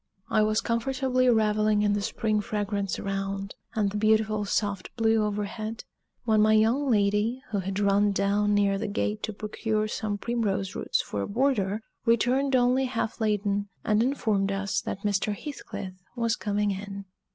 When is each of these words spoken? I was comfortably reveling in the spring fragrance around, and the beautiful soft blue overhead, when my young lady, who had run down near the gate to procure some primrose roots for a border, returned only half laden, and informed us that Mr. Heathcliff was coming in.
I 0.31 0.41
was 0.41 0.61
comfortably 0.61 1.29
reveling 1.29 1.83
in 1.83 1.93
the 1.93 2.01
spring 2.01 2.41
fragrance 2.41 2.97
around, 2.97 3.53
and 3.75 3.91
the 3.91 3.97
beautiful 3.97 4.45
soft 4.45 4.89
blue 4.97 5.23
overhead, 5.23 5.83
when 6.23 6.41
my 6.41 6.53
young 6.53 6.89
lady, 6.89 7.43
who 7.51 7.59
had 7.59 7.77
run 7.79 8.11
down 8.11 8.55
near 8.55 8.79
the 8.79 8.87
gate 8.87 9.21
to 9.21 9.31
procure 9.31 9.87
some 9.87 10.17
primrose 10.17 10.73
roots 10.73 11.03
for 11.03 11.21
a 11.21 11.27
border, 11.27 11.81
returned 12.03 12.55
only 12.55 12.85
half 12.85 13.21
laden, 13.21 13.69
and 13.83 14.01
informed 14.01 14.51
us 14.51 14.81
that 14.81 15.01
Mr. 15.03 15.35
Heathcliff 15.37 15.93
was 16.15 16.35
coming 16.35 16.71
in. 16.71 17.05